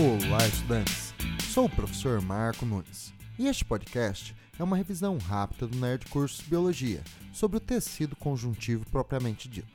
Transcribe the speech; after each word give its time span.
Olá, 0.00 0.46
estudantes! 0.46 1.12
Sou 1.52 1.64
o 1.64 1.68
professor 1.68 2.20
Marco 2.20 2.64
Nunes 2.64 3.12
e 3.36 3.48
este 3.48 3.64
podcast 3.64 4.32
é 4.56 4.62
uma 4.62 4.76
revisão 4.76 5.18
rápida 5.18 5.66
do 5.66 5.76
Nerd 5.76 6.06
Curso 6.06 6.44
Biologia 6.44 7.02
sobre 7.32 7.56
o 7.56 7.60
tecido 7.60 8.14
conjuntivo 8.14 8.88
propriamente 8.92 9.48
dito. 9.48 9.66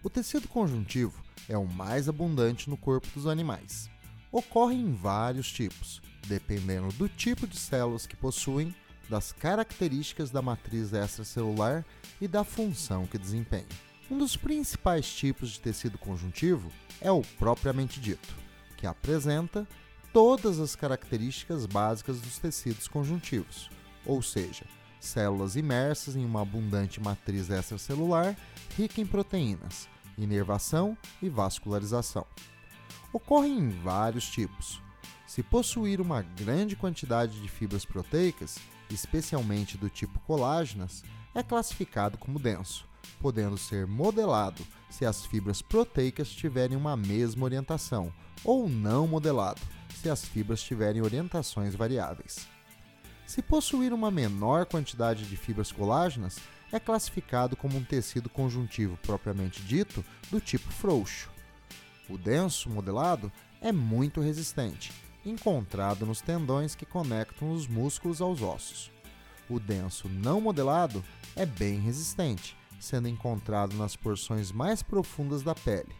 O 0.00 0.08
tecido 0.08 0.46
conjuntivo 0.46 1.20
é 1.48 1.58
o 1.58 1.66
mais 1.66 2.08
abundante 2.08 2.70
no 2.70 2.76
corpo 2.76 3.08
dos 3.12 3.26
animais. 3.26 3.90
Ocorre 4.30 4.76
em 4.76 4.92
vários 4.94 5.50
tipos, 5.50 6.00
dependendo 6.28 6.92
do 6.92 7.08
tipo 7.08 7.44
de 7.44 7.58
células 7.58 8.06
que 8.06 8.14
possuem, 8.14 8.72
das 9.10 9.32
características 9.32 10.30
da 10.30 10.40
matriz 10.40 10.92
extracelular 10.92 11.84
e 12.20 12.28
da 12.28 12.44
função 12.44 13.04
que 13.04 13.18
desempenha. 13.18 13.66
Um 14.08 14.16
dos 14.16 14.36
principais 14.36 15.12
tipos 15.12 15.50
de 15.50 15.60
tecido 15.60 15.98
conjuntivo 15.98 16.70
é 17.00 17.10
o 17.10 17.22
propriamente 17.36 17.98
dito 17.98 18.41
que 18.82 18.86
apresenta 18.88 19.64
todas 20.12 20.58
as 20.58 20.74
características 20.74 21.66
básicas 21.66 22.20
dos 22.20 22.36
tecidos 22.38 22.88
conjuntivos, 22.88 23.70
ou 24.04 24.20
seja, 24.20 24.64
células 24.98 25.54
imersas 25.54 26.16
em 26.16 26.24
uma 26.24 26.42
abundante 26.42 27.00
matriz 27.00 27.48
extracelular 27.48 28.36
rica 28.76 29.00
em 29.00 29.06
proteínas, 29.06 29.88
inervação 30.18 30.98
e 31.22 31.28
vascularização. 31.28 32.26
Ocorrem 33.12 33.56
em 33.56 33.68
vários 33.68 34.28
tipos. 34.28 34.82
Se 35.28 35.44
possuir 35.44 36.00
uma 36.00 36.22
grande 36.22 36.74
quantidade 36.74 37.40
de 37.40 37.46
fibras 37.46 37.84
proteicas, 37.84 38.58
especialmente 38.94 39.76
do 39.76 39.88
tipo 39.88 40.18
colágenas, 40.20 41.02
é 41.34 41.42
classificado 41.42 42.18
como 42.18 42.38
denso, 42.38 42.86
podendo 43.20 43.56
ser 43.56 43.86
modelado 43.86 44.64
se 44.90 45.06
as 45.06 45.24
fibras 45.24 45.62
proteicas 45.62 46.30
tiverem 46.30 46.76
uma 46.76 46.96
mesma 46.96 47.44
orientação, 47.44 48.12
ou 48.44 48.68
não 48.68 49.06
modelado, 49.06 49.60
se 50.00 50.10
as 50.10 50.24
fibras 50.24 50.62
tiverem 50.62 51.00
orientações 51.00 51.74
variáveis. 51.74 52.46
Se 53.26 53.40
possuir 53.40 53.92
uma 53.92 54.10
menor 54.10 54.66
quantidade 54.66 55.26
de 55.26 55.36
fibras 55.36 55.72
colágenas, 55.72 56.38
é 56.70 56.80
classificado 56.80 57.56
como 57.56 57.76
um 57.76 57.84
tecido 57.84 58.28
conjuntivo 58.28 58.98
propriamente 59.02 59.62
dito 59.62 60.04
do 60.30 60.40
tipo 60.40 60.70
frouxo. 60.70 61.30
O 62.08 62.18
denso 62.18 62.68
modelado 62.68 63.30
é 63.60 63.70
muito 63.70 64.20
resistente, 64.20 64.92
encontrado 65.24 66.04
nos 66.06 66.20
tendões 66.20 66.74
que 66.74 66.86
conectam 66.86 67.52
os 67.52 67.66
músculos 67.66 68.20
aos 68.20 68.42
ossos. 68.42 68.90
O 69.48 69.60
denso 69.60 70.08
não 70.08 70.40
modelado 70.40 71.04
é 71.36 71.44
bem 71.44 71.78
resistente, 71.78 72.56
sendo 72.80 73.08
encontrado 73.08 73.76
nas 73.76 73.96
porções 73.96 74.50
mais 74.50 74.82
profundas 74.82 75.42
da 75.42 75.54
pele. 75.54 75.94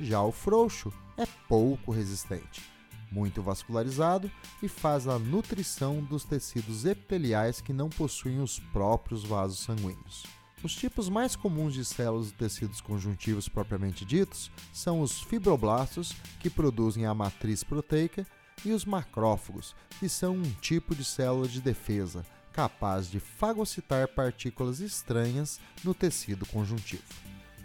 Já 0.00 0.20
o 0.22 0.32
frouxo 0.32 0.92
é 1.16 1.26
pouco 1.48 1.90
resistente, 1.90 2.62
muito 3.10 3.42
vascularizado 3.42 4.30
e 4.62 4.68
faz 4.68 5.08
a 5.08 5.18
nutrição 5.18 6.02
dos 6.02 6.24
tecidos 6.24 6.84
epiteliais 6.84 7.60
que 7.60 7.72
não 7.72 7.88
possuem 7.88 8.40
os 8.40 8.58
próprios 8.58 9.24
vasos 9.24 9.60
sanguíneos. 9.60 10.24
Os 10.62 10.74
tipos 10.74 11.08
mais 11.08 11.36
comuns 11.36 11.74
de 11.74 11.84
células 11.84 12.26
de 12.26 12.32
tecidos 12.34 12.80
conjuntivos 12.80 13.48
propriamente 13.48 14.04
ditos 14.04 14.50
são 14.72 15.00
os 15.00 15.20
fibroblastos, 15.22 16.12
que 16.40 16.50
produzem 16.50 17.06
a 17.06 17.14
matriz 17.14 17.62
proteica, 17.62 18.26
e 18.64 18.72
os 18.72 18.84
macrófagos, 18.84 19.74
que 19.98 20.08
são 20.08 20.34
um 20.34 20.52
tipo 20.60 20.94
de 20.94 21.04
célula 21.04 21.46
de 21.48 21.60
defesa, 21.60 22.24
capaz 22.52 23.10
de 23.10 23.20
fagocitar 23.20 24.08
partículas 24.08 24.80
estranhas 24.80 25.60
no 25.84 25.94
tecido 25.94 26.46
conjuntivo. 26.46 27.02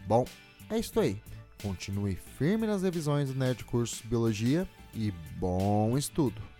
Bom, 0.05 0.25
é 0.69 0.77
isso 0.77 0.99
aí. 0.99 1.21
Continue 1.61 2.15
firme 2.15 2.65
nas 2.65 2.81
revisões 2.81 3.29
do 3.29 3.35
Nerd 3.35 3.63
Curso 3.65 4.05
Biologia 4.07 4.67
e 4.93 5.11
bom 5.37 5.97
estudo! 5.97 6.50